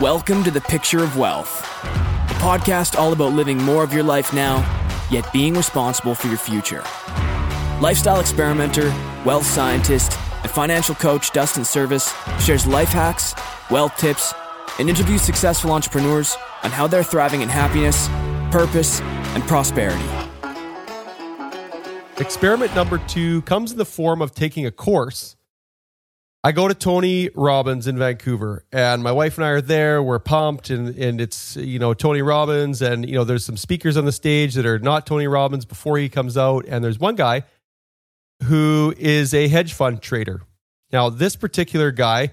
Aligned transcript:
Welcome 0.00 0.42
to 0.44 0.50
the 0.50 0.62
Picture 0.62 1.04
of 1.04 1.18
Wealth, 1.18 1.60
a 1.84 2.34
podcast 2.40 2.98
all 2.98 3.12
about 3.12 3.34
living 3.34 3.58
more 3.58 3.84
of 3.84 3.92
your 3.92 4.02
life 4.02 4.32
now, 4.32 4.56
yet 5.10 5.30
being 5.30 5.52
responsible 5.52 6.14
for 6.14 6.28
your 6.28 6.38
future. 6.38 6.82
Lifestyle 7.82 8.18
experimenter, 8.18 8.88
wealth 9.26 9.44
scientist, 9.44 10.18
and 10.40 10.50
financial 10.50 10.94
coach 10.94 11.32
Dustin 11.32 11.66
Servis 11.66 12.14
shares 12.42 12.66
life 12.66 12.88
hacks, 12.88 13.34
wealth 13.70 13.94
tips, 13.98 14.32
and 14.78 14.88
interviews 14.88 15.20
successful 15.20 15.70
entrepreneurs 15.70 16.34
on 16.62 16.70
how 16.70 16.86
they're 16.86 17.04
thriving 17.04 17.42
in 17.42 17.50
happiness, 17.50 18.08
purpose, 18.50 19.02
and 19.02 19.42
prosperity. 19.42 20.08
Experiment 22.16 22.74
number 22.74 22.96
two 23.06 23.42
comes 23.42 23.70
in 23.70 23.76
the 23.76 23.84
form 23.84 24.22
of 24.22 24.34
taking 24.34 24.64
a 24.64 24.70
course. 24.70 25.36
I 26.42 26.52
go 26.52 26.68
to 26.68 26.74
Tony 26.74 27.28
Robbins 27.34 27.86
in 27.86 27.98
Vancouver, 27.98 28.64
and 28.72 29.02
my 29.02 29.12
wife 29.12 29.36
and 29.36 29.44
I 29.44 29.50
are 29.50 29.60
there. 29.60 30.02
We're 30.02 30.18
pumped, 30.18 30.70
and 30.70 30.96
and 30.96 31.20
it's 31.20 31.56
you 31.56 31.78
know 31.78 31.92
Tony 31.92 32.22
Robbins, 32.22 32.80
and 32.80 33.06
you 33.06 33.14
know 33.14 33.24
there's 33.24 33.44
some 33.44 33.58
speakers 33.58 33.98
on 33.98 34.06
the 34.06 34.12
stage 34.12 34.54
that 34.54 34.64
are 34.64 34.78
not 34.78 35.06
Tony 35.06 35.26
Robbins 35.26 35.66
before 35.66 35.98
he 35.98 36.08
comes 36.08 36.38
out, 36.38 36.64
and 36.66 36.82
there's 36.82 36.98
one 36.98 37.14
guy 37.14 37.42
who 38.44 38.94
is 38.96 39.34
a 39.34 39.48
hedge 39.48 39.74
fund 39.74 40.00
trader. 40.00 40.40
Now 40.92 41.10
this 41.10 41.36
particular 41.36 41.90
guy 41.90 42.32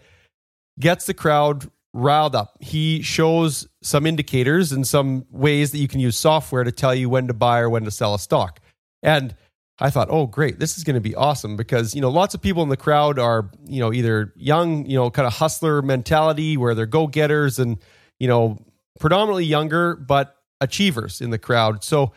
gets 0.79 1.05
the 1.05 1.13
crowd 1.13 1.69
riled 1.93 2.33
up. 2.33 2.55
He 2.61 3.01
shows 3.01 3.67
some 3.81 4.05
indicators 4.05 4.71
and 4.71 4.87
some 4.87 5.25
ways 5.31 5.71
that 5.71 5.79
you 5.79 5.89
can 5.89 5.99
use 5.99 6.17
software 6.17 6.63
to 6.63 6.71
tell 6.71 6.95
you 6.95 7.09
when 7.09 7.27
to 7.27 7.33
buy 7.33 7.59
or 7.59 7.69
when 7.69 7.83
to 7.83 7.91
sell 7.91 8.15
a 8.15 8.19
stock, 8.19 8.61
and 9.03 9.35
I 9.79 9.91
thought, 9.91 10.07
oh, 10.09 10.25
great, 10.25 10.59
this 10.59 10.77
is 10.77 10.83
going 10.83 10.95
to 10.95 11.01
be 11.01 11.13
awesome 11.13 11.55
because, 11.55 11.93
you 11.93 12.01
know, 12.01 12.09
lots 12.09 12.33
of 12.33 12.41
people 12.41 12.63
in 12.63 12.69
the 12.69 12.77
crowd 12.77 13.19
are, 13.19 13.51
you 13.65 13.79
know, 13.79 13.93
either 13.93 14.33
young, 14.35 14.85
you 14.87 14.97
know, 14.97 15.11
kind 15.11 15.27
of 15.27 15.33
hustler 15.33 15.81
mentality 15.83 16.57
where 16.57 16.73
they're 16.73 16.87
go 16.87 17.05
getters 17.05 17.59
and, 17.59 17.77
you 18.19 18.27
know, 18.27 18.57
predominantly 18.99 19.45
younger, 19.45 19.95
but 19.95 20.35
achievers 20.61 21.21
in 21.21 21.29
the 21.29 21.37
crowd. 21.37 21.83
So 21.83 22.11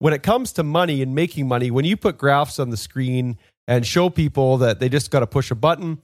when 0.00 0.12
it 0.12 0.22
comes 0.22 0.52
to 0.54 0.62
money 0.62 1.00
and 1.00 1.14
making 1.14 1.48
money, 1.48 1.70
when 1.70 1.86
you 1.86 1.96
put 1.96 2.18
graphs 2.18 2.58
on 2.58 2.68
the 2.68 2.76
screen 2.76 3.38
and 3.66 3.86
show 3.86 4.10
people 4.10 4.58
that 4.58 4.78
they 4.78 4.90
just 4.90 5.10
got 5.10 5.20
to 5.20 5.26
push 5.26 5.50
a 5.50 5.54
button 5.54 6.02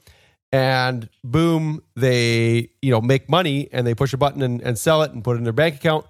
and 0.52 1.10
boom, 1.22 1.82
they, 1.96 2.70
you 2.80 2.90
know, 2.90 3.02
make 3.02 3.28
money 3.28 3.68
and 3.72 3.86
they 3.86 3.94
push 3.94 4.14
a 4.14 4.16
button 4.16 4.40
and, 4.40 4.62
and 4.62 4.78
sell 4.78 5.02
it 5.02 5.12
and 5.12 5.22
put 5.22 5.34
it 5.34 5.38
in 5.38 5.44
their 5.44 5.52
bank 5.52 5.76
account 5.76 6.06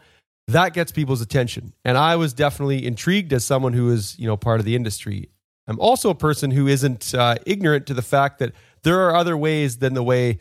that 0.49 0.75
gets 0.75 0.93
people's 0.93 1.21
attention. 1.21 1.73
And 1.85 1.97
I 1.97 2.17
was 2.17 2.33
definitely 2.33 2.87
intrigued 2.87 3.33
as 3.33 3.45
someone 3.45 3.73
who 3.73 3.91
is, 3.91 4.19
you 4.19 4.27
know, 4.27 4.37
part 4.37 4.61
of 4.61 4.67
the 4.67 4.77
industry. 4.77 5.31
I'm 5.67 5.81
also 5.81 6.11
a 6.11 6.15
person 6.15 6.51
who 6.51 6.67
isn't 6.67 7.15
uh, 7.15 7.37
ignorant 7.47 7.87
to 7.87 7.95
the 7.95 8.03
fact 8.03 8.39
that 8.41 8.53
there 8.83 9.01
are 9.01 9.17
other 9.17 9.37
ways 9.37 9.79
than 9.79 9.95
the 9.95 10.03
way 10.03 10.39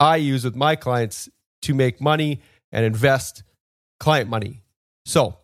I 0.00 0.16
use 0.16 0.44
with 0.44 0.56
my 0.56 0.74
clients 0.74 1.28
to 1.62 1.74
make 1.74 2.00
money 2.00 2.40
and 2.72 2.84
invest 2.84 3.44
client 4.00 4.28
money. 4.28 4.62
So 5.04 5.38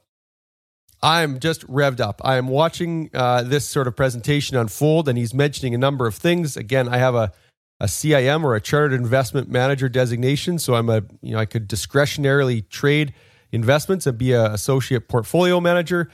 I'm 1.02 1.38
just 1.38 1.66
revved 1.68 2.00
up. 2.00 2.20
I 2.24 2.36
am 2.36 2.48
watching 2.48 3.10
uh, 3.14 3.44
this 3.44 3.68
sort 3.68 3.86
of 3.86 3.94
presentation 3.94 4.56
unfold, 4.56 5.08
and 5.08 5.16
he's 5.16 5.32
mentioning 5.32 5.74
a 5.74 5.78
number 5.78 6.06
of 6.06 6.14
things. 6.14 6.56
Again, 6.56 6.88
I 6.88 6.98
have 6.98 7.14
a 7.14 7.32
a 7.80 7.86
CIM 7.86 8.44
or 8.44 8.54
a 8.54 8.60
chartered 8.60 8.92
investment 8.92 9.48
manager 9.48 9.88
designation, 9.88 10.60
so 10.60 10.74
I'm 10.74 10.88
a 10.88 11.02
you 11.20 11.32
know 11.32 11.38
I 11.38 11.46
could 11.46 11.68
discretionarily 11.68 12.68
trade 12.68 13.12
investments 13.52 14.06
and 14.06 14.18
be 14.18 14.32
an 14.32 14.50
associate 14.50 15.08
portfolio 15.08 15.60
manager. 15.60 16.10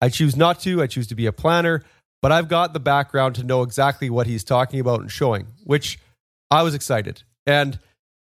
I 0.00 0.08
choose 0.08 0.36
not 0.36 0.60
to. 0.60 0.82
I 0.82 0.86
choose 0.86 1.06
to 1.08 1.14
be 1.14 1.26
a 1.26 1.32
planner, 1.32 1.82
but 2.20 2.30
I've 2.30 2.48
got 2.48 2.72
the 2.72 2.80
background 2.80 3.34
to 3.36 3.44
know 3.44 3.62
exactly 3.62 4.10
what 4.10 4.26
he's 4.26 4.44
talking 4.44 4.78
about 4.78 5.00
and 5.00 5.10
showing, 5.10 5.48
which 5.64 5.98
I 6.50 6.62
was 6.62 6.74
excited. 6.74 7.22
And 7.46 7.78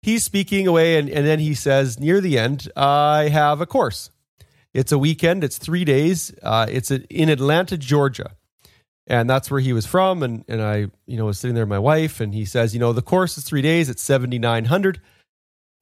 he's 0.02 0.24
speaking 0.24 0.68
away, 0.68 0.98
and, 0.98 1.10
and 1.10 1.26
then 1.26 1.40
he 1.40 1.54
says, 1.54 2.00
near 2.00 2.20
the 2.20 2.38
end, 2.38 2.70
I 2.76 3.30
have 3.30 3.62
a 3.62 3.66
course. 3.66 4.10
It's 4.74 4.92
a 4.92 4.98
weekend, 4.98 5.44
it's 5.44 5.58
three 5.58 5.86
days. 5.86 6.34
Uh, 6.44 6.66
it's 6.70 6.92
in 6.92 7.30
Atlanta, 7.30 7.78
Georgia. 7.78 8.32
And 9.08 9.30
that's 9.30 9.52
where 9.52 9.62
he 9.62 9.72
was 9.72 9.86
from. 9.86 10.24
And, 10.24 10.44
and 10.48 10.62
I, 10.62 10.88
you 11.06 11.18
know, 11.18 11.26
was 11.26 11.40
sitting 11.40 11.56
there 11.56 11.64
with 11.64 11.70
my 11.70 11.80
wife, 11.80 12.20
and 12.20 12.34
he 12.34 12.44
says, 12.44 12.74
you 12.74 12.80
know, 12.80 12.92
the 12.92 13.02
course 13.02 13.38
is 13.38 13.44
three 13.44 13.62
days, 13.62 13.90
it's 13.90 14.02
7,900. 14.02 15.00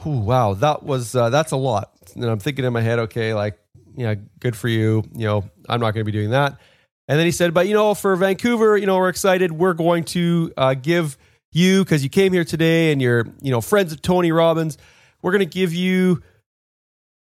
Wow, 0.06 0.54
that 0.56 0.84
was 0.84 1.16
uh, 1.16 1.30
that's 1.30 1.52
a 1.52 1.58
lot. 1.58 1.92
And 2.16 2.26
I'm 2.26 2.40
thinking 2.40 2.66
in 2.66 2.74
my 2.74 2.82
head, 2.82 3.00
okay, 3.00 3.34
like, 3.34 3.58
yeah, 3.96 4.16
good 4.40 4.56
for 4.56 4.68
you. 4.68 5.04
You 5.16 5.26
know, 5.26 5.44
I'm 5.70 5.80
not 5.80 5.94
going 5.94 6.06
to 6.06 6.12
be 6.12 6.12
doing 6.12 6.32
that. 6.32 6.60
And 7.08 7.20
then 7.20 7.26
he 7.26 7.32
said, 7.32 7.54
but 7.54 7.68
you 7.68 7.74
know, 7.74 7.94
for 7.94 8.16
Vancouver, 8.16 8.78
you 8.78 8.86
know, 8.86 8.98
we're 8.98 9.10
excited. 9.10 9.52
We're 9.52 9.74
going 9.74 10.06
to 10.06 10.54
uh, 10.56 10.74
give 10.74 11.18
you 11.52 11.84
because 11.84 12.04
you 12.04 12.10
came 12.10 12.34
here 12.34 12.46
today 12.46 12.92
and 12.92 13.02
you're, 13.02 13.28
you 13.42 13.52
know, 13.52 13.62
friends 13.62 13.92
of 13.92 14.02
Tony 14.02 14.32
Robbins. 14.32 14.78
We're 15.22 15.32
going 15.32 15.40
to 15.40 15.46
give 15.46 15.74
you 15.74 16.22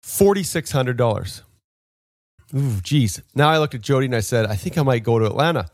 forty 0.02 0.44
six 0.44 0.72
hundred 0.72 0.98
dollars. 0.98 1.44
Ooh, 2.56 2.80
geez. 2.82 3.22
Now 3.34 3.50
I 3.50 3.58
looked 3.58 3.76
at 3.76 3.82
Jody 3.82 4.06
and 4.06 4.16
I 4.16 4.22
said, 4.22 4.46
I 4.46 4.56
think 4.56 4.78
I 4.78 4.84
might 4.84 5.04
go 5.04 5.20
to 5.20 5.26
Atlanta. 5.26 5.68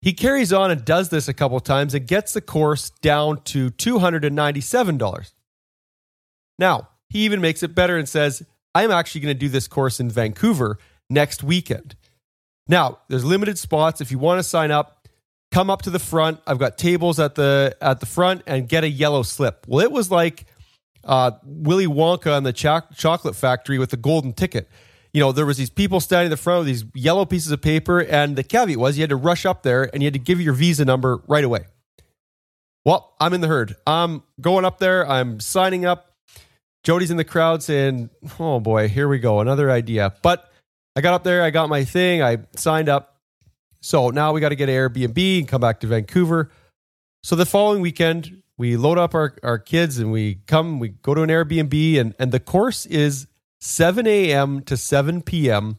He 0.00 0.12
carries 0.12 0.52
on 0.52 0.70
and 0.70 0.84
does 0.84 1.08
this 1.08 1.28
a 1.28 1.34
couple 1.34 1.58
times 1.60 1.94
and 1.94 2.06
gets 2.06 2.32
the 2.32 2.40
course 2.40 2.90
down 3.02 3.42
to 3.44 3.70
two 3.70 3.98
hundred 3.98 4.24
and 4.24 4.34
ninety 4.34 4.60
seven 4.60 4.98
dollars. 4.98 5.32
Now, 6.58 6.88
he 7.08 7.20
even 7.20 7.40
makes 7.40 7.62
it 7.62 7.74
better 7.74 7.96
and 7.96 8.08
says, 8.08 8.42
I'm 8.74 8.90
actually 8.90 9.22
going 9.22 9.34
to 9.34 9.38
do 9.38 9.48
this 9.48 9.68
course 9.68 10.00
in 10.00 10.10
Vancouver 10.10 10.78
next 11.08 11.42
weekend. 11.42 11.96
Now, 12.68 12.98
there's 13.08 13.24
limited 13.24 13.58
spots. 13.58 14.00
If 14.00 14.10
you 14.10 14.18
want 14.18 14.38
to 14.38 14.42
sign 14.42 14.70
up, 14.70 15.08
come 15.52 15.70
up 15.70 15.82
to 15.82 15.90
the 15.90 15.98
front. 15.98 16.40
I've 16.46 16.58
got 16.58 16.76
tables 16.76 17.20
at 17.20 17.34
the 17.36 17.76
at 17.80 18.00
the 18.00 18.06
front 18.06 18.42
and 18.46 18.68
get 18.68 18.84
a 18.84 18.88
yellow 18.88 19.22
slip. 19.22 19.66
Well, 19.68 19.84
it 19.84 19.92
was 19.92 20.10
like 20.10 20.46
uh, 21.04 21.32
Willy 21.44 21.86
Wonka 21.86 22.36
and 22.36 22.44
the 22.44 22.52
cho- 22.52 22.82
chocolate 22.96 23.36
factory 23.36 23.78
with 23.78 23.90
the 23.90 23.96
golden 23.96 24.32
ticket. 24.32 24.68
You 25.12 25.20
know, 25.20 25.32
there 25.32 25.46
was 25.46 25.56
these 25.56 25.70
people 25.70 26.00
standing 26.00 26.26
in 26.26 26.30
the 26.30 26.36
front 26.36 26.58
with 26.60 26.66
these 26.66 26.84
yellow 26.94 27.24
pieces 27.24 27.50
of 27.52 27.62
paper, 27.62 28.00
and 28.00 28.36
the 28.36 28.42
caveat 28.42 28.78
was 28.78 28.98
you 28.98 29.02
had 29.02 29.10
to 29.10 29.16
rush 29.16 29.46
up 29.46 29.62
there 29.62 29.88
and 29.94 30.02
you 30.02 30.06
had 30.06 30.12
to 30.12 30.18
give 30.18 30.40
your 30.40 30.52
visa 30.52 30.84
number 30.84 31.22
right 31.26 31.44
away. 31.44 31.66
Well, 32.84 33.14
I'm 33.18 33.32
in 33.32 33.40
the 33.40 33.48
herd. 33.48 33.74
I'm 33.86 34.22
going 34.40 34.64
up 34.64 34.78
there. 34.78 35.08
I'm 35.08 35.40
signing 35.40 35.86
up. 35.86 36.05
Jody's 36.86 37.10
in 37.10 37.16
the 37.16 37.24
crowd 37.24 37.64
saying, 37.64 38.10
"Oh 38.38 38.60
boy, 38.60 38.88
here 38.88 39.08
we 39.08 39.18
go, 39.18 39.40
another 39.40 39.72
idea." 39.72 40.14
But 40.22 40.48
I 40.94 41.00
got 41.00 41.14
up 41.14 41.24
there, 41.24 41.42
I 41.42 41.50
got 41.50 41.68
my 41.68 41.82
thing, 41.82 42.22
I 42.22 42.38
signed 42.54 42.88
up. 42.88 43.16
So 43.80 44.10
now 44.10 44.32
we 44.32 44.40
got 44.40 44.50
to 44.50 44.54
get 44.54 44.68
an 44.68 44.76
Airbnb 44.76 45.38
and 45.38 45.48
come 45.48 45.60
back 45.60 45.80
to 45.80 45.88
Vancouver. 45.88 46.52
So 47.24 47.34
the 47.34 47.44
following 47.44 47.80
weekend, 47.80 48.40
we 48.56 48.76
load 48.76 48.98
up 48.98 49.16
our, 49.16 49.34
our 49.42 49.58
kids 49.58 49.98
and 49.98 50.12
we 50.12 50.36
come, 50.46 50.78
we 50.78 50.90
go 50.90 51.12
to 51.12 51.22
an 51.22 51.28
Airbnb, 51.28 51.98
and, 51.98 52.14
and 52.20 52.30
the 52.30 52.38
course 52.38 52.86
is 52.86 53.26
7 53.58 54.06
a.m. 54.06 54.62
to 54.62 54.76
7 54.76 55.22
p.m. 55.22 55.78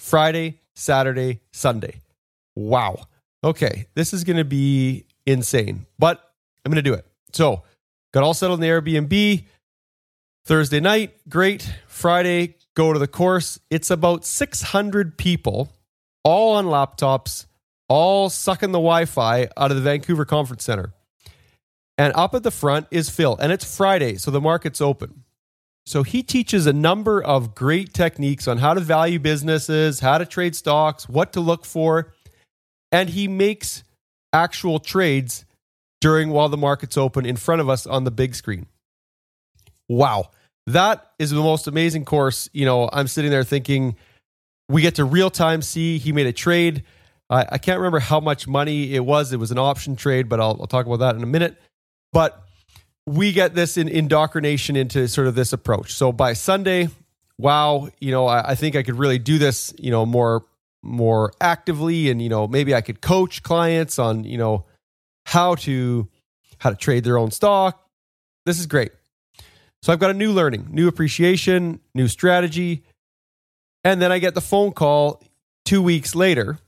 Friday, 0.00 0.58
Saturday, 0.74 1.42
Sunday. 1.52 2.00
Wow. 2.56 3.06
Okay, 3.44 3.86
this 3.94 4.12
is 4.12 4.24
going 4.24 4.36
to 4.36 4.44
be 4.44 5.06
insane, 5.26 5.86
but 5.96 6.32
I'm 6.64 6.72
going 6.72 6.82
to 6.84 6.90
do 6.90 6.94
it. 6.94 7.06
So, 7.32 7.62
got 8.12 8.24
all 8.24 8.34
settled 8.34 8.60
in 8.60 8.68
the 8.68 8.68
Airbnb. 8.68 9.44
Thursday 10.44 10.80
night, 10.80 11.12
great. 11.28 11.72
Friday, 11.86 12.56
go 12.74 12.92
to 12.92 12.98
the 12.98 13.06
course. 13.06 13.60
It's 13.68 13.90
about 13.90 14.24
600 14.24 15.18
people, 15.18 15.70
all 16.24 16.56
on 16.56 16.66
laptops, 16.66 17.46
all 17.88 18.30
sucking 18.30 18.72
the 18.72 18.78
Wi 18.78 19.04
Fi 19.04 19.48
out 19.56 19.70
of 19.70 19.76
the 19.76 19.82
Vancouver 19.82 20.24
Conference 20.24 20.64
Center. 20.64 20.94
And 21.98 22.14
up 22.14 22.34
at 22.34 22.42
the 22.42 22.50
front 22.50 22.86
is 22.90 23.10
Phil, 23.10 23.36
and 23.36 23.52
it's 23.52 23.76
Friday, 23.76 24.16
so 24.16 24.30
the 24.30 24.40
market's 24.40 24.80
open. 24.80 25.24
So 25.84 26.02
he 26.02 26.22
teaches 26.22 26.66
a 26.66 26.72
number 26.72 27.22
of 27.22 27.54
great 27.54 27.92
techniques 27.92 28.48
on 28.48 28.58
how 28.58 28.72
to 28.74 28.80
value 28.80 29.18
businesses, 29.18 30.00
how 30.00 30.16
to 30.16 30.24
trade 30.24 30.56
stocks, 30.56 31.08
what 31.08 31.34
to 31.34 31.40
look 31.40 31.66
for, 31.66 32.14
and 32.90 33.10
he 33.10 33.28
makes 33.28 33.84
actual 34.32 34.78
trades 34.78 35.44
during 36.00 36.30
while 36.30 36.48
the 36.48 36.56
market's 36.56 36.96
open 36.96 37.26
in 37.26 37.36
front 37.36 37.60
of 37.60 37.68
us 37.68 37.86
on 37.86 38.04
the 38.04 38.10
big 38.10 38.34
screen 38.34 38.66
wow, 39.90 40.30
that 40.68 41.10
is 41.18 41.30
the 41.30 41.36
most 41.36 41.66
amazing 41.66 42.04
course. 42.04 42.48
You 42.52 42.64
know, 42.64 42.88
I'm 42.92 43.08
sitting 43.08 43.30
there 43.30 43.44
thinking 43.44 43.96
we 44.68 44.82
get 44.82 44.94
to 44.96 45.04
real 45.04 45.30
time 45.30 45.62
see 45.62 45.98
he 45.98 46.12
made 46.12 46.26
a 46.26 46.32
trade. 46.32 46.84
I, 47.28 47.46
I 47.52 47.58
can't 47.58 47.78
remember 47.78 47.98
how 47.98 48.20
much 48.20 48.46
money 48.46 48.94
it 48.94 49.04
was. 49.04 49.32
It 49.32 49.38
was 49.38 49.50
an 49.50 49.58
option 49.58 49.96
trade, 49.96 50.28
but 50.28 50.40
I'll, 50.40 50.56
I'll 50.60 50.66
talk 50.66 50.86
about 50.86 51.00
that 51.00 51.16
in 51.16 51.22
a 51.22 51.26
minute. 51.26 51.60
But 52.12 52.40
we 53.06 53.32
get 53.32 53.54
this 53.54 53.76
in 53.76 53.88
indoctrination 53.88 54.76
into 54.76 55.08
sort 55.08 55.26
of 55.26 55.34
this 55.34 55.52
approach. 55.52 55.94
So 55.94 56.12
by 56.12 56.34
Sunday, 56.34 56.88
wow, 57.36 57.88
you 57.98 58.12
know, 58.12 58.26
I, 58.26 58.50
I 58.50 58.54
think 58.54 58.76
I 58.76 58.82
could 58.84 58.96
really 58.96 59.18
do 59.18 59.38
this, 59.38 59.74
you 59.78 59.90
know, 59.90 60.06
more 60.06 60.44
more 60.82 61.32
actively 61.40 62.10
and 62.10 62.22
you 62.22 62.28
know 62.28 62.48
maybe 62.48 62.74
i 62.74 62.80
could 62.80 63.02
coach 63.02 63.42
clients 63.42 63.98
on 63.98 64.24
you 64.24 64.38
know 64.38 64.64
how 65.26 65.54
to 65.54 66.08
how 66.58 66.70
to 66.70 66.76
trade 66.76 67.04
their 67.04 67.18
own 67.18 67.30
stock 67.30 67.86
this 68.46 68.58
is 68.58 68.66
great 68.66 68.90
so 69.82 69.92
I've 69.92 69.98
got 69.98 70.10
a 70.10 70.14
new 70.14 70.32
learning, 70.32 70.68
new 70.70 70.88
appreciation, 70.88 71.80
new 71.94 72.08
strategy. 72.08 72.84
And 73.82 74.00
then 74.00 74.12
I 74.12 74.18
get 74.18 74.34
the 74.34 74.40
phone 74.40 74.72
call 74.72 75.22
two 75.64 75.82
weeks 75.82 76.14
later 76.14 76.58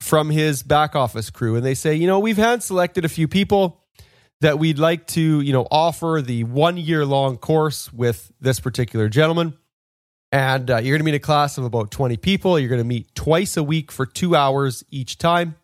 from 0.00 0.30
his 0.30 0.62
back 0.62 0.96
office 0.96 1.30
crew. 1.30 1.56
And 1.56 1.64
they 1.64 1.74
say, 1.74 1.94
you 1.94 2.06
know, 2.06 2.18
we've 2.18 2.36
hand 2.36 2.62
selected 2.62 3.04
a 3.04 3.08
few 3.08 3.28
people. 3.28 3.80
that 4.40 4.58
we'd 4.58 4.78
like 4.78 5.06
to, 5.06 5.40
you 5.40 5.52
know, 5.52 5.66
offer 5.70 6.20
the 6.22 6.44
one 6.44 6.76
year 6.76 7.06
long 7.06 7.38
course 7.38 7.90
with 7.92 8.30
this 8.40 8.60
particular 8.60 9.08
gentleman. 9.08 9.54
And 10.32 10.70
uh, 10.70 10.78
you're 10.78 10.94
going 10.94 10.98
to 10.98 11.04
meet 11.04 11.14
a 11.14 11.20
class 11.20 11.56
of 11.56 11.64
about 11.64 11.90
20 11.90 12.16
people. 12.18 12.58
You're 12.58 12.68
going 12.68 12.80
to 12.80 12.84
meet 12.84 13.14
twice 13.14 13.56
a 13.56 13.62
week 13.62 13.90
for 13.92 14.04
two 14.04 14.34
hours 14.36 14.84
each 14.90 15.16
time. 15.16 15.54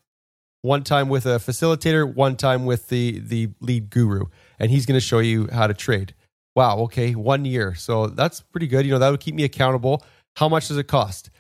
One 0.63 0.85
time 0.85 1.09
with 1.09 1.27
a 1.27 1.39
facilitator, 1.39 2.15
one 2.15 2.37
time 2.37 2.65
with 2.65 2.89
the 2.89 3.19
the 3.19 3.49
lead 3.61 3.91
guru, 3.91 4.27
and 4.59 4.71
he's 4.71 4.87
going 4.87 4.99
to 4.99 5.05
show 5.05 5.19
you 5.19 5.49
how 5.51 5.67
to 5.67 5.75
trade. 5.75 6.15
Wow, 6.57 6.79
okay, 6.81 7.15
one 7.15 7.45
year. 7.45 7.75
So 7.75 8.09
that's 8.09 8.41
pretty 8.41 8.67
good. 8.67 8.85
You 8.85 8.93
know, 8.93 8.99
that 8.99 9.11
would 9.11 9.21
keep 9.21 9.35
me 9.35 9.45
accountable. 9.45 10.03
How 10.37 10.49
much 10.49 10.69
does 10.69 10.77
it 10.77 10.89
cost? 10.89 11.31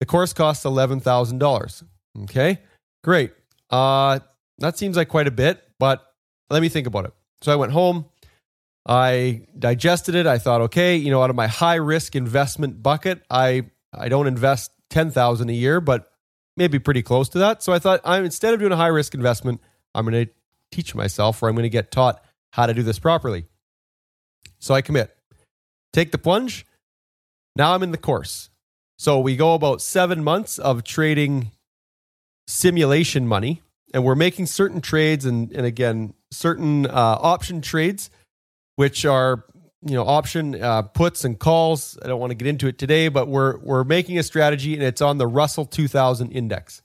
The 0.00 0.06
course 0.06 0.32
costs 0.32 0.64
$11,000. 0.64 1.84
Okay, 2.24 2.58
great. 3.04 3.32
Uh, 3.70 4.20
that 4.58 4.76
seems 4.76 4.96
like 4.96 5.08
quite 5.08 5.26
a 5.26 5.32
bit, 5.32 5.62
but 5.78 6.04
let 6.50 6.62
me 6.62 6.68
think 6.68 6.86
about 6.86 7.04
it. 7.04 7.12
So 7.42 7.52
I 7.52 7.56
went 7.56 7.72
home, 7.72 8.06
I 8.86 9.42
digested 9.56 10.14
it. 10.14 10.26
I 10.26 10.38
thought, 10.38 10.62
okay, 10.62 10.96
you 10.96 11.10
know, 11.10 11.22
out 11.22 11.30
of 11.30 11.36
my 11.36 11.46
high 11.46 11.76
risk 11.76 12.16
investment 12.16 12.82
bucket, 12.82 13.22
I 13.30 13.66
I 13.92 14.08
don't 14.08 14.26
invest 14.26 14.72
10,000 14.90 15.48
a 15.48 15.52
year, 15.52 15.80
but 15.80 16.10
maybe 16.56 16.78
pretty 16.78 17.02
close 17.02 17.28
to 17.30 17.38
that. 17.38 17.62
So 17.62 17.72
I 17.72 17.78
thought 17.78 18.00
I'm 18.04 18.24
instead 18.24 18.54
of 18.54 18.60
doing 18.60 18.72
a 18.72 18.76
high 18.76 18.88
risk 18.88 19.14
investment, 19.14 19.60
I'm 19.94 20.04
going 20.04 20.26
to 20.26 20.32
teach 20.72 20.94
myself 20.94 21.42
or 21.42 21.48
I'm 21.48 21.54
going 21.54 21.64
to 21.64 21.68
get 21.70 21.90
taught 21.90 22.22
how 22.52 22.66
to 22.66 22.74
do 22.74 22.82
this 22.82 22.98
properly. 22.98 23.44
So 24.58 24.74
I 24.74 24.82
commit. 24.82 25.16
Take 25.92 26.12
the 26.12 26.18
plunge. 26.18 26.66
Now 27.56 27.74
I'm 27.74 27.82
in 27.82 27.92
the 27.92 27.98
course. 27.98 28.50
So 28.98 29.20
we 29.20 29.36
go 29.36 29.54
about 29.54 29.80
7 29.80 30.22
months 30.22 30.58
of 30.58 30.84
trading 30.84 31.52
simulation 32.46 33.26
money 33.26 33.62
and 33.94 34.04
we're 34.04 34.14
making 34.14 34.46
certain 34.46 34.80
trades 34.80 35.24
and 35.24 35.52
and 35.52 35.66
again 35.66 36.14
certain 36.30 36.86
uh, 36.86 37.18
option 37.20 37.60
trades 37.60 38.10
which 38.76 39.04
are 39.04 39.44
you 39.82 39.94
know 39.94 40.06
option 40.06 40.60
uh, 40.60 40.82
puts 40.82 41.24
and 41.24 41.38
calls. 41.38 41.98
I 42.02 42.08
don't 42.08 42.20
want 42.20 42.30
to 42.30 42.34
get 42.34 42.46
into 42.46 42.66
it 42.68 42.78
today, 42.78 43.08
but 43.08 43.28
we're 43.28 43.58
we're 43.58 43.84
making 43.84 44.18
a 44.18 44.22
strategy 44.22 44.74
and 44.74 44.82
it's 44.82 45.02
on 45.02 45.18
the 45.18 45.26
Russell 45.26 45.64
2000 45.64 46.30
index. 46.32 46.82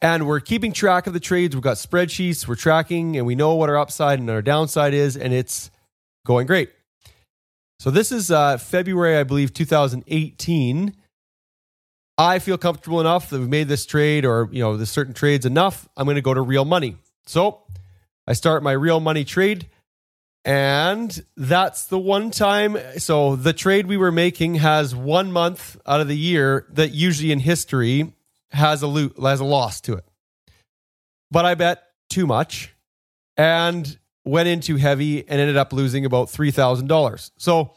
And 0.00 0.26
we're 0.26 0.40
keeping 0.40 0.72
track 0.72 1.06
of 1.06 1.12
the 1.12 1.20
trades. 1.20 1.54
We've 1.54 1.62
got 1.62 1.76
spreadsheets, 1.76 2.46
we're 2.46 2.56
tracking 2.56 3.16
and 3.16 3.26
we 3.26 3.34
know 3.34 3.54
what 3.54 3.68
our 3.68 3.78
upside 3.78 4.18
and 4.18 4.28
our 4.30 4.42
downside 4.42 4.94
is 4.94 5.16
and 5.16 5.32
it's 5.32 5.70
going 6.24 6.46
great. 6.46 6.70
So 7.78 7.90
this 7.90 8.12
is 8.12 8.30
uh, 8.30 8.58
February, 8.58 9.16
I 9.16 9.24
believe, 9.24 9.52
2018. 9.52 10.94
I 12.18 12.38
feel 12.38 12.58
comfortable 12.58 13.00
enough 13.00 13.30
that 13.30 13.40
we've 13.40 13.48
made 13.48 13.68
this 13.68 13.86
trade 13.86 14.24
or, 14.24 14.48
you 14.52 14.62
know, 14.62 14.76
the 14.76 14.86
certain 14.86 15.14
trades 15.14 15.44
enough. 15.44 15.88
I'm 15.96 16.04
going 16.04 16.14
to 16.16 16.22
go 16.22 16.34
to 16.34 16.42
real 16.42 16.64
money. 16.64 16.96
So 17.26 17.62
I 18.26 18.34
start 18.34 18.62
my 18.62 18.72
real 18.72 19.00
money 19.00 19.24
trade. 19.24 19.68
And 20.44 21.24
that's 21.36 21.86
the 21.86 21.98
one 21.98 22.30
time. 22.30 22.76
So 22.98 23.36
the 23.36 23.52
trade 23.52 23.86
we 23.86 23.96
were 23.96 24.12
making 24.12 24.56
has 24.56 24.94
one 24.94 25.32
month 25.32 25.76
out 25.86 26.00
of 26.00 26.08
the 26.08 26.16
year 26.16 26.66
that 26.70 26.92
usually 26.92 27.32
in 27.32 27.40
history 27.40 28.12
has 28.50 28.82
a 28.82 28.86
lo- 28.86 29.12
has 29.20 29.40
a 29.40 29.44
loss 29.44 29.80
to 29.82 29.94
it. 29.94 30.04
But 31.30 31.44
I 31.44 31.54
bet 31.54 31.82
too 32.10 32.26
much 32.26 32.74
and 33.36 33.98
went 34.24 34.48
into 34.48 34.76
heavy 34.76 35.28
and 35.28 35.40
ended 35.40 35.56
up 35.56 35.72
losing 35.72 36.04
about 36.04 36.30
three 36.30 36.50
thousand 36.50 36.86
dollars. 36.86 37.32
So 37.38 37.72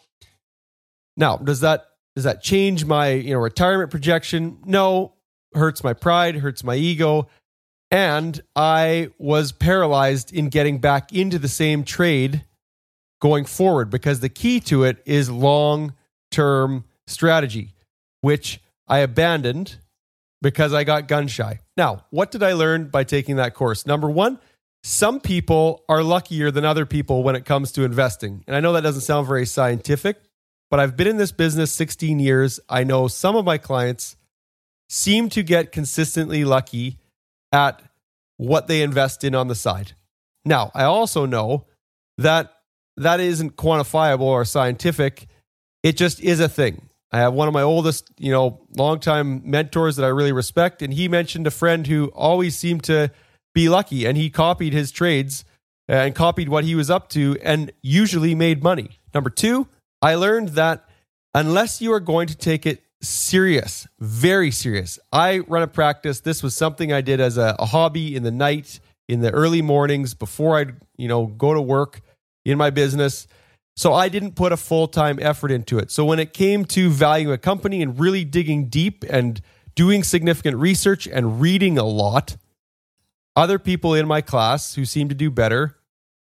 now 1.17 1.37
does 1.37 1.61
that 1.61 1.87
does 2.15 2.23
that 2.23 2.41
change 2.41 2.85
my 2.85 3.11
you 3.11 3.33
know 3.33 3.39
retirement 3.39 3.91
projection? 3.91 4.59
No, 4.65 5.13
hurts 5.53 5.83
my 5.83 5.93
pride, 5.93 6.35
hurts 6.35 6.63
my 6.63 6.75
ego, 6.75 7.27
and 7.91 8.39
I 8.55 9.09
was 9.17 9.51
paralyzed 9.51 10.33
in 10.33 10.49
getting 10.49 10.79
back 10.79 11.13
into 11.13 11.39
the 11.39 11.47
same 11.47 11.83
trade 11.83 12.43
going 13.21 13.45
forward 13.45 13.89
because 13.89 14.19
the 14.19 14.29
key 14.29 14.59
to 14.61 14.83
it 14.83 15.01
is 15.05 15.29
long 15.29 15.93
term 16.31 16.85
strategy, 17.07 17.73
which 18.21 18.61
I 18.87 18.99
abandoned 18.99 19.77
because 20.41 20.73
I 20.73 20.83
got 20.83 21.07
gun 21.07 21.27
shy. 21.27 21.61
Now, 21.77 22.05
what 22.11 22.31
did 22.31 22.43
I 22.43 22.53
learn 22.53 22.89
by 22.89 23.03
taking 23.03 23.37
that 23.37 23.53
course? 23.53 23.85
Number 23.85 24.09
one, 24.09 24.39
some 24.87 25.19
people 25.19 25.83
are 25.89 26.03
luckier 26.03 26.51
than 26.51 26.63
other 26.63 26.85
people 26.85 27.23
when 27.23 27.35
it 27.35 27.43
comes 27.43 27.71
to 27.71 27.83
investing. 27.83 28.43
And 28.45 28.55
I 28.55 28.59
know 28.59 28.71
that 28.73 28.83
doesn't 28.83 29.01
sound 29.01 29.25
very 29.25 29.47
scientific, 29.47 30.17
but 30.69 30.79
I've 30.79 30.95
been 30.95 31.07
in 31.07 31.17
this 31.17 31.31
business 31.31 31.71
16 31.71 32.19
years. 32.19 32.59
I 32.69 32.83
know 32.83 33.07
some 33.07 33.35
of 33.35 33.43
my 33.43 33.57
clients 33.57 34.15
seem 34.87 35.29
to 35.29 35.41
get 35.41 35.71
consistently 35.71 36.45
lucky 36.45 36.99
at 37.51 37.81
what 38.37 38.67
they 38.67 38.83
invest 38.83 39.23
in 39.23 39.33
on 39.33 39.47
the 39.47 39.55
side. 39.55 39.93
Now, 40.45 40.69
I 40.75 40.83
also 40.83 41.25
know 41.25 41.65
that 42.19 42.53
that 42.95 43.19
isn't 43.19 43.55
quantifiable 43.55 44.21
or 44.21 44.45
scientific. 44.45 45.25
It 45.81 45.97
just 45.97 46.21
is 46.21 46.39
a 46.39 46.47
thing. 46.47 46.89
I 47.11 47.17
have 47.17 47.33
one 47.33 47.47
of 47.47 47.55
my 47.55 47.63
oldest, 47.63 48.11
you 48.19 48.31
know, 48.31 48.67
longtime 48.77 49.49
mentors 49.49 49.95
that 49.95 50.05
I 50.05 50.09
really 50.09 50.31
respect, 50.31 50.83
and 50.83 50.93
he 50.93 51.07
mentioned 51.07 51.47
a 51.47 51.51
friend 51.51 51.87
who 51.87 52.09
always 52.09 52.55
seemed 52.55 52.83
to 52.83 53.09
be 53.55 53.69
lucky, 53.69 54.05
and 54.05 54.15
he 54.15 54.29
copied 54.29 54.73
his 54.73 54.91
trades 54.91 55.43
uh, 55.89 55.93
and 55.93 56.13
copied 56.13 56.49
what 56.49 56.63
he 56.63 56.75
was 56.75 56.91
up 56.91 57.09
to, 57.09 57.37
and 57.41 57.71
usually 57.81 58.35
made 58.35 58.61
money. 58.61 58.99
Number 59.15 59.31
two, 59.31 59.67
I 60.01 60.13
learned 60.13 60.49
that 60.49 60.87
unless 61.33 61.81
you 61.81 61.91
are 61.93 61.99
going 61.99 62.27
to 62.27 62.37
take 62.37 62.67
it 62.67 62.83
serious, 63.01 63.87
very 63.99 64.51
serious. 64.51 64.99
I 65.11 65.39
run 65.39 65.63
a 65.63 65.67
practice. 65.67 66.19
This 66.19 66.43
was 66.43 66.55
something 66.55 66.93
I 66.93 67.01
did 67.01 67.19
as 67.19 67.37
a, 67.37 67.55
a 67.57 67.65
hobby 67.65 68.15
in 68.15 68.23
the 68.23 68.31
night, 68.31 68.79
in 69.07 69.21
the 69.21 69.31
early 69.31 69.61
mornings 69.61 70.13
before 70.13 70.57
I'd, 70.57 70.75
you 70.97 71.07
know, 71.07 71.25
go 71.25 71.53
to 71.53 71.61
work 71.61 72.01
in 72.45 72.57
my 72.57 72.69
business. 72.69 73.27
So 73.77 73.93
I 73.93 74.09
didn't 74.09 74.35
put 74.35 74.51
a 74.51 74.57
full 74.57 74.87
time 74.87 75.19
effort 75.21 75.51
into 75.51 75.77
it. 75.79 75.91
So 75.91 76.05
when 76.05 76.19
it 76.19 76.33
came 76.33 76.65
to 76.65 76.89
valuing 76.89 77.33
a 77.33 77.37
company 77.37 77.81
and 77.81 77.99
really 77.99 78.23
digging 78.25 78.67
deep 78.67 79.03
and 79.09 79.41
doing 79.75 80.03
significant 80.03 80.57
research 80.57 81.07
and 81.07 81.41
reading 81.41 81.77
a 81.77 81.83
lot, 81.83 82.37
other 83.35 83.59
people 83.59 83.93
in 83.93 84.07
my 84.07 84.21
class 84.21 84.75
who 84.75 84.85
seemed 84.85 85.09
to 85.09 85.15
do 85.15 85.29
better, 85.29 85.77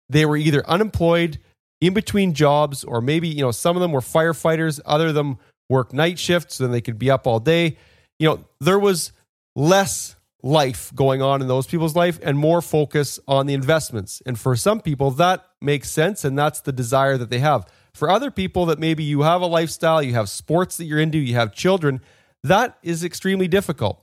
they 0.08 0.24
were 0.24 0.36
either 0.36 0.66
unemployed, 0.68 1.38
in 1.80 1.92
between 1.92 2.32
jobs, 2.32 2.82
or 2.84 3.00
maybe, 3.00 3.28
you 3.28 3.42
know, 3.42 3.50
some 3.50 3.76
of 3.76 3.82
them 3.82 3.92
were 3.92 4.00
firefighters, 4.00 4.80
other 4.86 5.08
of 5.08 5.14
them 5.14 5.38
worked 5.68 5.92
night 5.92 6.18
shifts, 6.18 6.56
so 6.56 6.64
then 6.64 6.72
they 6.72 6.80
could 6.80 6.98
be 6.98 7.10
up 7.10 7.26
all 7.26 7.40
day. 7.40 7.76
You 8.18 8.28
know, 8.28 8.44
there 8.60 8.78
was 8.78 9.12
less 9.54 10.16
life 10.42 10.92
going 10.94 11.22
on 11.22 11.40
in 11.42 11.48
those 11.48 11.66
people's 11.66 11.96
life 11.96 12.18
and 12.22 12.38
more 12.38 12.62
focus 12.62 13.18
on 13.26 13.46
the 13.46 13.54
investments. 13.54 14.22
And 14.26 14.38
for 14.38 14.56
some 14.56 14.80
people, 14.80 15.10
that 15.12 15.44
makes 15.60 15.90
sense 15.90 16.24
and 16.24 16.38
that's 16.38 16.60
the 16.60 16.72
desire 16.72 17.16
that 17.16 17.30
they 17.30 17.38
have. 17.38 17.66
For 17.92 18.10
other 18.10 18.30
people, 18.30 18.66
that 18.66 18.78
maybe 18.78 19.04
you 19.04 19.22
have 19.22 19.40
a 19.40 19.46
lifestyle, 19.46 20.02
you 20.02 20.14
have 20.14 20.28
sports 20.28 20.76
that 20.76 20.84
you're 20.84 20.98
into, 20.98 21.18
you 21.18 21.34
have 21.34 21.54
children, 21.54 22.00
that 22.42 22.76
is 22.82 23.04
extremely 23.04 23.48
difficult. 23.48 24.02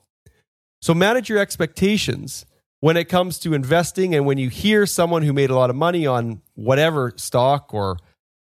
So 0.81 0.93
manage 0.93 1.29
your 1.29 1.39
expectations 1.39 2.45
when 2.81 2.97
it 2.97 3.05
comes 3.05 3.39
to 3.39 3.53
investing 3.53 4.13
and 4.13 4.25
when 4.25 4.37
you 4.37 4.49
hear 4.49 4.85
someone 4.85 5.23
who 5.23 5.33
made 5.33 5.49
a 5.49 5.55
lot 5.55 5.69
of 5.69 5.75
money 5.75 6.05
on 6.05 6.41
whatever 6.55 7.13
stock 7.15 7.73
or 7.73 7.97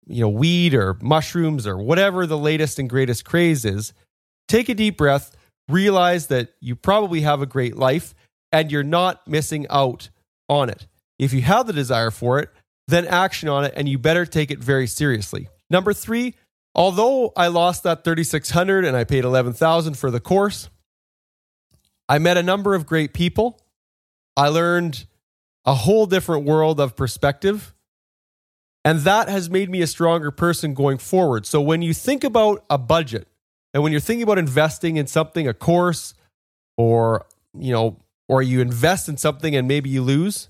you 0.07 0.21
know 0.21 0.29
weed 0.29 0.73
or 0.73 0.97
mushrooms 1.01 1.67
or 1.67 1.77
whatever 1.77 2.25
the 2.25 2.37
latest 2.37 2.79
and 2.79 2.89
greatest 2.89 3.23
craze 3.23 3.63
is 3.63 3.93
take 4.47 4.67
a 4.67 4.73
deep 4.73 4.97
breath 4.97 5.35
realize 5.69 6.27
that 6.27 6.49
you 6.59 6.75
probably 6.75 7.21
have 7.21 7.41
a 7.41 7.45
great 7.45 7.77
life 7.77 8.13
and 8.51 8.71
you're 8.71 8.83
not 8.83 9.25
missing 9.27 9.65
out 9.69 10.09
on 10.49 10.69
it. 10.69 10.87
If 11.17 11.33
you 11.33 11.41
have 11.41 11.67
the 11.67 11.73
desire 11.73 12.11
for 12.11 12.39
it, 12.39 12.49
then 12.87 13.05
action 13.05 13.47
on 13.47 13.63
it 13.63 13.73
and 13.75 13.87
you 13.87 13.97
better 13.97 14.25
take 14.25 14.51
it 14.51 14.59
very 14.59 14.87
seriously. 14.87 15.47
Number 15.69 15.93
3, 15.93 16.35
although 16.75 17.31
I 17.37 17.47
lost 17.47 17.83
that 17.83 18.03
3600 18.03 18.85
and 18.85 18.97
I 18.97 19.03
paid 19.03 19.23
11,000 19.23 19.93
for 19.95 20.11
the 20.11 20.19
course, 20.19 20.69
I 22.09 22.19
met 22.19 22.37
a 22.37 22.43
number 22.43 22.75
of 22.75 22.85
great 22.85 23.13
people. 23.13 23.60
I 24.35 24.47
learned 24.47 25.05
a 25.65 25.73
whole 25.73 26.05
different 26.05 26.45
world 26.45 26.79
of 26.79 26.95
perspective. 26.95 27.73
And 28.83 28.99
that 29.01 29.29
has 29.29 29.49
made 29.49 29.69
me 29.69 29.81
a 29.81 29.87
stronger 29.87 30.31
person 30.31 30.73
going 30.73 30.97
forward. 30.97 31.45
So 31.45 31.61
when 31.61 31.81
you 31.81 31.93
think 31.93 32.23
about 32.23 32.65
a 32.69 32.77
budget, 32.77 33.27
and 33.73 33.83
when 33.83 33.91
you're 33.91 34.01
thinking 34.01 34.23
about 34.23 34.39
investing 34.39 34.97
in 34.97 35.07
something, 35.07 35.47
a 35.47 35.53
course, 35.53 36.13
or 36.77 37.25
you 37.57 37.71
know, 37.71 37.97
or 38.27 38.41
you 38.41 38.61
invest 38.61 39.07
in 39.07 39.17
something 39.17 39.55
and 39.55 39.67
maybe 39.67 39.89
you 39.89 40.01
lose, 40.01 40.49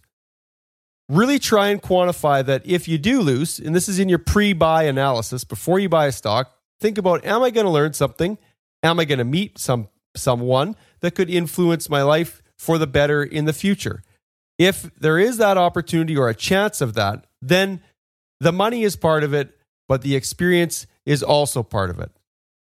really 1.09 1.39
try 1.39 1.67
and 1.67 1.81
quantify 1.81 2.45
that 2.45 2.65
if 2.65 2.87
you 2.87 2.97
do 2.97 3.21
lose, 3.21 3.59
and 3.59 3.75
this 3.75 3.89
is 3.89 3.99
in 3.99 4.07
your 4.07 4.19
pre-buy 4.19 4.83
analysis 4.83 5.43
before 5.43 5.79
you 5.79 5.89
buy 5.89 6.05
a 6.05 6.11
stock, 6.11 6.55
think 6.79 6.97
about 6.97 7.25
am 7.25 7.43
I 7.43 7.49
going 7.49 7.65
to 7.65 7.71
learn 7.71 7.93
something? 7.93 8.37
Am 8.81 8.99
I 8.99 9.05
going 9.05 9.19
to 9.19 9.25
meet 9.25 9.59
some 9.59 9.89
someone 10.15 10.75
that 11.01 11.15
could 11.15 11.29
influence 11.29 11.89
my 11.89 12.01
life 12.01 12.41
for 12.61 12.77
the 12.77 12.85
better 12.85 13.23
in 13.23 13.45
the 13.45 13.53
future? 13.53 14.03
If 14.59 14.93
there 14.99 15.17
is 15.17 15.37
that 15.37 15.57
opportunity 15.57 16.15
or 16.15 16.29
a 16.29 16.35
chance 16.35 16.79
of 16.79 16.93
that, 16.93 17.25
then 17.41 17.81
the 18.39 18.51
money 18.51 18.83
is 18.83 18.95
part 18.95 19.23
of 19.23 19.33
it, 19.33 19.57
but 19.87 20.03
the 20.03 20.15
experience 20.15 20.85
is 21.03 21.23
also 21.23 21.63
part 21.63 21.89
of 21.89 21.99
it. 21.99 22.11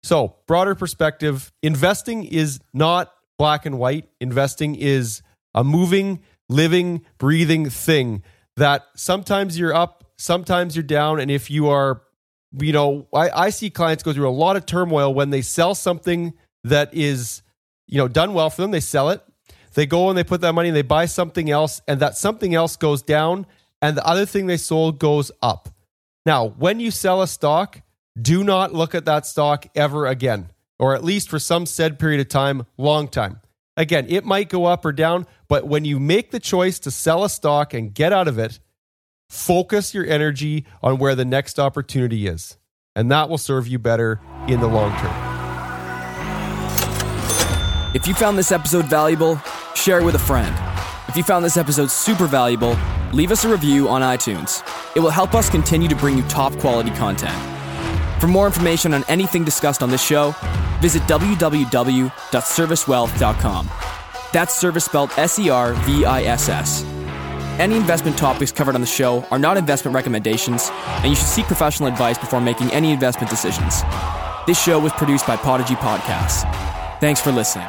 So, 0.03 0.37
broader 0.47 0.75
perspective 0.75 1.53
investing 1.63 2.25
is 2.25 2.61
not 2.73 3.13
black 3.39 3.67
and 3.67 3.79
white. 3.79 4.09
Investing 4.23 4.75
is 4.75 5.21
a 5.55 5.63
moving, 5.63 6.23
living, 6.49 7.05
breathing 7.19 7.69
thing 7.69 8.23
that 8.57 8.87
sometimes 8.97 9.59
you're 9.59 9.75
up, 9.75 10.05
sometimes 10.17 10.75
you're 10.77 10.83
down. 10.83 11.21
And 11.21 11.31
if 11.31 11.51
you 11.51 11.69
are, 11.69 12.01
you 12.59 12.73
know, 12.73 13.07
I, 13.13 13.29
I 13.31 13.51
see 13.51 13.69
clients 13.69 14.03
go 14.03 14.15
through 14.15 14.29
a 14.29 14.31
lot 14.31 14.57
of 14.57 14.65
turmoil 14.65 15.13
when 15.13 15.29
they 15.29 15.43
sell 15.43 15.75
something 15.75 16.33
that 16.63 16.95
is, 16.95 17.43
you 17.87 17.99
know, 17.99 18.09
done 18.09 18.33
well 18.33 18.49
for 18.49 18.63
them. 18.63 18.71
They 18.71 18.81
sell 18.81 19.11
it. 19.11 19.23
They 19.75 19.87
go 19.87 20.09
and 20.09 20.17
they 20.17 20.25
put 20.25 20.41
that 20.41 20.53
money 20.55 20.69
and 20.69 20.77
they 20.77 20.83
buy 20.83 21.07
something 21.07 21.51
else, 21.51 21.83
and 21.87 22.01
that 22.01 22.17
something 22.17 22.55
else 22.55 22.77
goes 22.77 23.03
down, 23.03 23.47
and 23.83 23.97
the 23.97 24.07
other 24.07 24.25
thing 24.25 24.47
they 24.47 24.57
sold 24.57 24.99
goes 24.99 25.31
up. 25.43 25.69
Now, 26.25 26.49
when 26.49 26.81
you 26.81 26.91
sell 26.91 27.21
a 27.21 27.29
stock, 27.29 27.83
do 28.21 28.45
not 28.45 28.73
look 28.73 28.95
at 28.95 29.05
that 29.05 29.27
stock 29.27 29.67
ever 29.75 30.07
again, 30.07 30.51
or 30.79 30.95
at 30.95 31.05
least 31.05 31.29
for 31.29 31.39
some 31.39 31.67
said 31.67 31.99
period 31.99 32.21
of 32.21 32.29
time, 32.29 32.67
long 32.79 33.09
time. 33.09 33.41
Again, 33.77 34.07
it 34.09 34.25
might 34.25 34.49
go 34.49 34.67
up 34.67 34.85
or 34.85 34.93
down, 34.93 35.27
but 35.49 35.67
when 35.67 35.85
you 35.85 35.99
make 35.99 36.31
the 36.31 36.39
choice 36.39 36.79
to 36.81 36.91
sell 36.91 37.25
a 37.25 37.29
stock 37.29 37.75
and 37.75 37.93
get 37.93 38.13
out 38.13 38.29
of 38.29 38.39
it, 38.39 38.61
focus 39.29 39.93
your 39.93 40.07
energy 40.07 40.65
on 40.81 40.99
where 40.99 41.17
the 41.17 41.25
next 41.25 41.59
opportunity 41.59 42.29
is. 42.29 42.57
And 42.95 43.11
that 43.11 43.29
will 43.29 43.39
serve 43.39 43.67
you 43.67 43.81
better 43.81 44.21
in 44.47 44.61
the 44.61 44.69
long 44.69 44.97
term. 45.01 45.31
If 47.95 48.07
you 48.07 48.15
found 48.15 48.39
this 48.39 48.53
episode 48.53 48.85
valuable, 48.85 49.41
share 49.75 50.01
it 50.01 50.05
with 50.05 50.15
a 50.15 50.19
friend. 50.19 50.55
If 51.09 51.17
you 51.17 51.23
found 51.23 51.43
this 51.45 51.57
episode 51.57 51.91
super 51.91 52.27
valuable, 52.27 52.77
leave 53.13 53.31
us 53.31 53.45
a 53.45 53.49
review 53.49 53.89
on 53.89 54.03
iTunes. 54.03 54.63
It 54.97 55.01
will 55.01 55.11
help 55.11 55.35
us 55.35 55.51
continue 55.51 55.89
to 55.89 55.97
bring 55.97 56.17
you 56.17 56.23
top 56.25 56.57
quality 56.59 56.91
content. 56.91 57.37
For 58.21 58.27
more 58.27 58.47
information 58.47 58.95
on 58.95 59.05
anything 59.09 59.45
discussed 59.45 59.83
on 59.83 59.91
this 59.91 60.03
show, 60.03 60.35
visit 60.81 61.03
www.servicewealth.com. 61.03 63.71
That's 64.33 64.55
service 64.55 64.87
spelled 64.87 65.11
S 65.17 65.39
E 65.39 65.51
R 65.51 65.75
V 65.75 66.05
I 66.05 66.23
S 66.23 66.49
S. 66.49 66.85
Any 67.61 67.77
investment 67.77 68.19
topics 68.19 68.51
covered 68.51 68.75
on 68.75 68.81
the 68.81 68.87
show 68.87 69.23
are 69.31 69.39
not 69.39 69.57
investment 69.57 69.95
recommendations, 69.95 70.71
and 70.73 71.07
you 71.07 71.15
should 71.15 71.29
seek 71.29 71.47
professional 71.47 71.89
advice 71.89 72.19
before 72.19 72.41
making 72.41 72.73
any 72.73 72.91
investment 72.91 73.31
decisions. 73.31 73.83
This 74.47 74.61
show 74.61 74.81
was 74.81 74.93
produced 74.93 75.27
by 75.27 75.37
Podigy 75.37 75.75
Podcasts. 75.75 76.43
Thanks 76.99 77.21
for 77.21 77.31
listening. 77.31 77.69